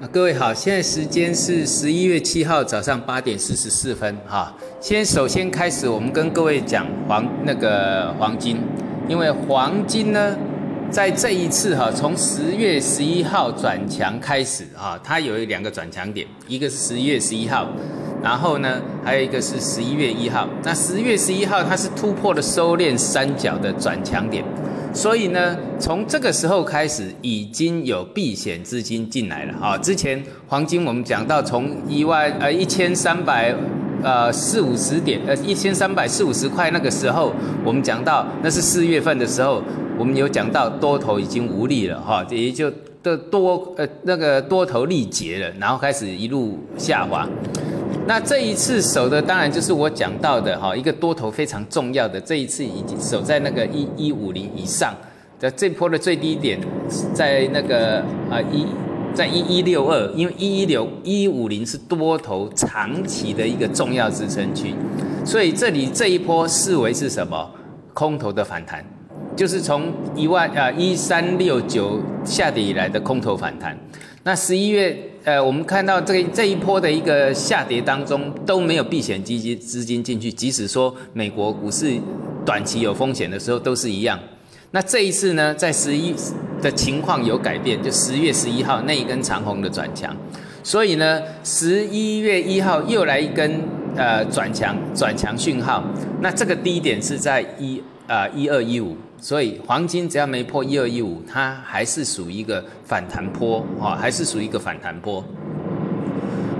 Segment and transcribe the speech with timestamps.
[0.00, 4.54] 啊，各位好，现在时间是十一月七号早上八点四十四分哈。
[4.80, 8.58] 先首先开始，我们跟各位讲黄那个黄金，
[9.08, 10.36] 因为黄金呢，
[10.88, 17.68] 在这一次哈，从十月十一号转强开始啊，它有两个转强点，一个是十一月十一号，
[18.22, 20.48] 然后呢，还有一个是十一月一号。
[20.62, 24.44] 那十月十一号它是突破了收敛三角的转强点。
[24.92, 29.78] 所以呢，从这个时候开始，已经有避险资金进来了啊。
[29.78, 33.54] 之前黄金我们讲到从一万呃一千三百
[34.02, 37.32] 呃四五十点呃一千三百四五十块那个时候，
[37.64, 39.62] 我们讲到那是四月份的时候，
[39.96, 47.28] 我们有讲到多头已经无力了哈，也就的多呃那个多头力竭了，然后开始一路下滑。
[48.08, 54.94] 那这一次守的当然就是我讲到的哈，一个多头非常重要的，这一次已经守在那个一一五零以上
[55.38, 56.58] 的这波的最低点，
[57.12, 57.98] 在那个
[58.30, 58.66] 啊一
[59.12, 64.74] 在一一六二，因为一一六一五零是多头长期的一个重要支撑区，
[65.22, 67.50] 所以这里这一波视为是什么？
[67.92, 68.82] 空头的反弹，
[69.38, 73.78] 就是从一万呃一三六九下跌以来的空头反弹。
[74.24, 81.94] 那十一月，呃，我们看到这个这一波的一个下跌当中都没有避险基金资金进去，即使说美国股市
[82.44, 84.18] 短期有风险的时候都是一样。
[84.72, 86.12] 那这一次呢，在十一
[86.60, 90.14] 的情况有改变，就十月十一号那一根长红的转强，
[90.64, 93.62] 所以呢，十一月一号又来一根
[93.96, 95.84] 呃转强转强讯号，
[96.20, 98.96] 那这个低点是在一啊一二一五。
[99.20, 105.24] 所以黄金只要没破一二一五，它还是属于一个反弹波啊，还是属于一个反弹波。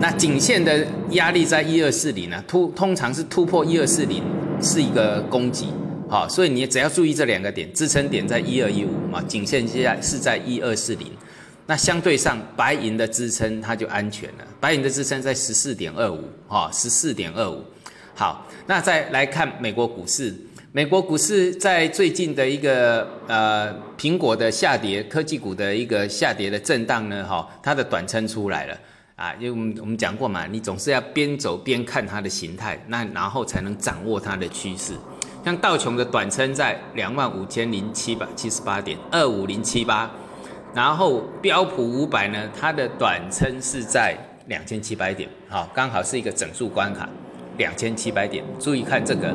[0.01, 4.25] 那颈线的压力在一二四零呢，突通常是突破一二四零
[4.61, 5.69] 是一个攻击，
[6.09, 11.13] 好，所以你只要注意这两个点，支撑点在一二一五嘛，颈线现在是在一二四零，
[11.67, 17.63] 那相对上白银的支撑它就安全了，白银的支撑在十四点二五啊，十四点二五。
[18.17, 20.35] 好，那再来看美国股市。
[20.71, 28.79] 美国股市在最近的一个呃苹果的下跌，科技股的一个下跌的震荡呢，哈，它的短撑出来了
[29.17, 34.93] 啊，因为我们我们讲过嘛，你总是要边走边看它的形态，那然后才能掌握它的趋势。
[35.43, 40.11] 像道琼的短撑在两万五千零七百七十八点二五零七八，
[40.75, 44.15] 然后标普五百呢，它的短撑是在
[44.49, 47.09] 两千七百点，好，刚好是一个整数关卡。
[47.57, 49.35] 两千七百点，注意看这个，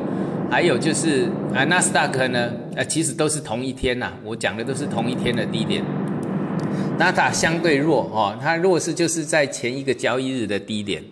[0.53, 5.83] 还有就是啊，纳斯达克呢，呃，其实都是同一天呐，我讲的都是同一天的低点。
[6.99, 11.03] 纳塔相对弱哦，它弱势就是在前一个交易日的低点，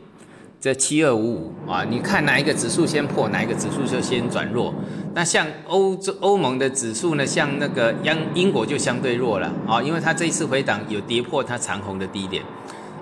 [0.59, 4.71] 这七二五五啊，你看哪一个指数先破，哪一个指数就先转弱。
[5.15, 12.43] 那像欧洲欧盟的指数呢，像那个央英国就相对弱了啊，因为它这一次回档有跌破它长红的低点。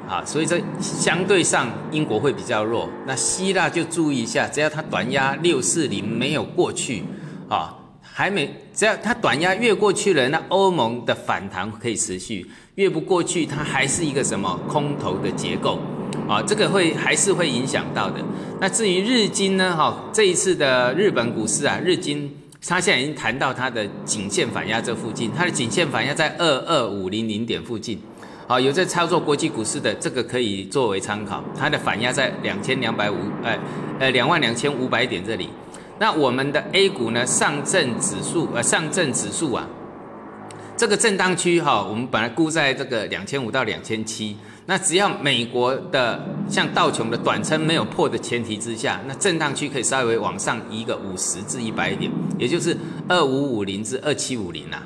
[0.09, 7.03] 啊，所以这相对上英国会比较弱，那希腊就注意一下，只要它短压六四零没有过去，
[7.47, 12.43] 啊，还没，只要它短压越过去了，那欧盟的反弹可以持续；
[12.73, 15.79] 越不过去，它还是一个什么空头的结构，
[16.27, 18.19] 啊，这个会还是会影响到的。
[18.59, 22.27] 那至于日经呢，哈，这一次的日本股市啊，日经
[22.67, 28.01] 它现在已经谈到它的颈线反压这附近，它的颈线反压在二二五零零点附近。
[28.49, 31.43] 好，有在操作国际股市的，这个可以作为参考。
[31.55, 33.55] 它的反压在两千两百五，呃，
[33.99, 35.51] 呃，两万两千五百点这里。
[35.99, 37.23] 那我们的 A 股呢？
[37.27, 39.67] 上证指数，呃，上证指数啊，
[40.75, 44.35] 这个震荡区哈，我们本来估在这个两千五到两千七。
[44.65, 52.75] 那只要美国的像道琼的短撑没有破的前提之下，那震荡区可以稍微往上移个五十至一百点，也就是
[53.07, 54.77] 二五五零至二七五零呐。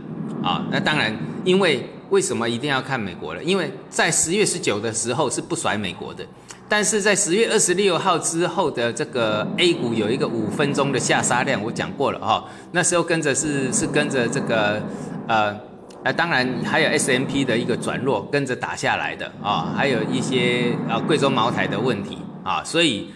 [0.43, 1.89] 啊，那当然，因为。
[2.13, 3.43] 为什么一定要看美国了？
[3.43, 6.23] 因为在十月十九的时候是不甩美国的，
[6.69, 12.45] 但是在十月二十六号之后的这个 A 股有一个五分钟的下杀量，我讲过了哈。
[12.71, 14.79] 那时候跟着是是跟着这个
[15.27, 15.59] 呃
[16.03, 23.11] 呃，当然还有 S M P 的一个转弱跟着打下来的啊，还有一些啊贵州茅台的问题啊，所以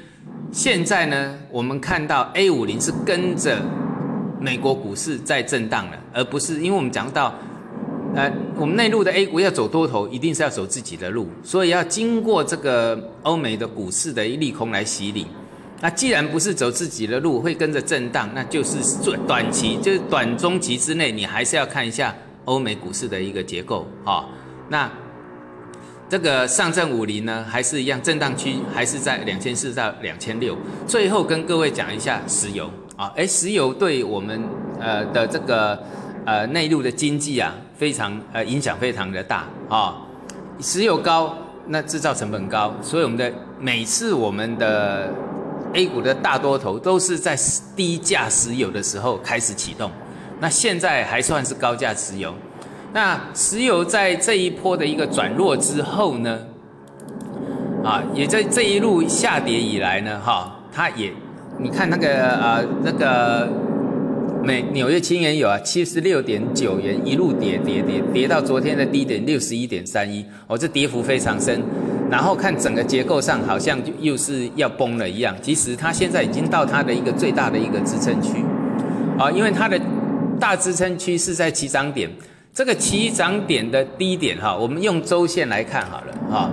[0.51, 3.61] 现在呢，我们看到 A 五零是跟着
[4.39, 7.31] 美国股市在震荡了，而不是因为我们讲到。
[8.15, 15.27] 呃，我们内陆的 A 股要走多头，一定是要走自己的路，所以要经过这个欧美的股市的一利空来洗礼。
[15.81, 22.15] 那既然不是走自己的路，会跟着震荡，那就是短短期，就是短中期之内，你还是要看一下
[22.45, 24.25] 欧美股市的一个结构啊。
[24.69, 24.91] 那
[26.09, 30.57] 这个上证五零呢，还是一样震荡区，还是在两千四到两千六。
[30.87, 34.41] 最后跟各位讲一下石油啊，哎，石油对我们
[34.79, 35.79] 呃的这个。
[36.27, 39.95] 呃，内陆的经济啊，非常呃影响非常的大啊，
[40.59, 41.33] 石油高，
[41.67, 43.31] 那制造成本高，所以我们的
[43.61, 45.09] 每次我们的
[45.73, 47.33] A 股的大多头都是在
[47.77, 49.89] 低价石油的时候开始启动。
[50.41, 52.35] 那现在还算是高价石油。
[52.91, 56.39] 那石油在这一波的一个转弱之后呢，
[57.85, 61.09] 啊，也在这一路下跌以来呢，哈，它也，
[61.57, 63.47] 你看那个呃那个
[64.47, 71.61] 美纽约轻原油啊，七十六点九元一路跌跌跌跌到昨天的低点六十一点三一，哦，这跌幅非常深。
[72.09, 78.41] 然后看整个结构上好像就又是要崩了一样，其实它现在已经到它的一个最大的一个支撑区，
[79.19, 79.77] 啊，因为它的
[80.39, 82.09] 大支撑区是在起涨点。
[82.53, 86.49] 这个起涨点的低点哈，我们用周线来看好了哈。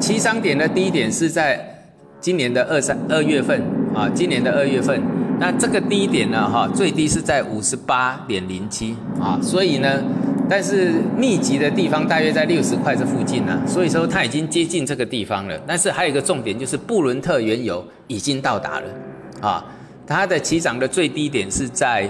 [0.00, 1.84] 起涨点的低点是在
[2.20, 3.62] 今年的二三二月份
[3.94, 5.00] 啊，今年的二月份。
[5.42, 10.00] 那这个低点呢哈，最低是在五十八点零七啊，所以呢，
[10.48, 15.60] 但是密集的地方大约在六十块这附近呢，所以说它已经接近这个地方了。
[15.66, 18.86] 但是还有一个重点就是布伦特原油已经到达了
[19.40, 19.64] 啊，
[20.06, 22.08] 它的起涨的最低点是在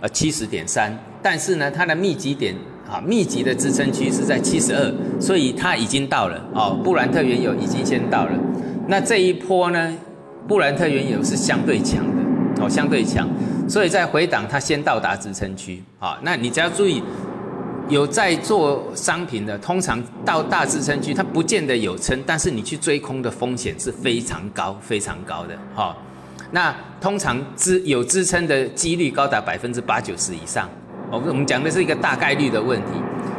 [0.00, 0.92] 呃七十点三。
[1.22, 2.52] 但是呢，它的密集点
[2.90, 6.76] 啊，密集的支撑区是在七十二，所以它已经到了哦。
[6.82, 8.32] 布兰特原油已经先到了，
[8.88, 9.96] 那这一波呢，
[10.48, 12.21] 布兰特原油是相对强的
[12.62, 13.28] 哦，相对强，
[13.68, 16.18] 所以在回档它先到达支撑区啊。
[16.22, 17.02] 那你只要注意，
[17.88, 25.96] 有在做商品的，通常到大支撑区，它不见得有撑，但是你去追空的风险是非常高、非常高的哈。
[26.52, 30.68] 那通常支有支撑的几率高达百分之八九十以上。
[31.10, 32.92] 我我们讲的是一个大概率的问题，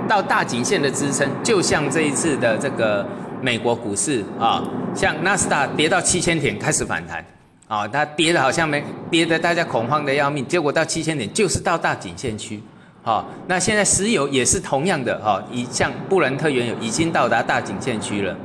[0.07, 3.03] 到大颈线的支撑，就像这一次的这个
[3.41, 7.23] 美国股市啊，像纳斯达跌到七千点开始反弹，
[7.73, 12.61] 啊，它跌的好像没跌的大家恐慌的要命，结果到七千点就是到大颈线区，
[13.01, 18.37] 好，那现在石油也是同样的哈，已像布伦特原油已经到达大颈线区了。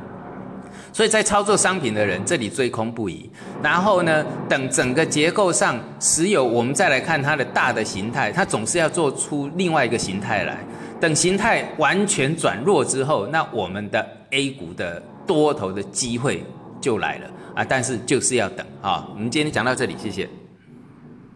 [0.91, 3.29] 所以在操作商品的人，这里追空不已。
[3.61, 10.57] 然后呢，等整个结构上石油，我们再来看它的大的形态，它总是要做出另外一个形态来。
[10.99, 16.43] 等形态完全转弱之后，那我们的 A 股的多头的机会
[16.79, 17.65] 就来了啊！
[17.67, 19.07] 但是就是要等啊。
[19.13, 20.29] 我们今天讲到这里，谢谢。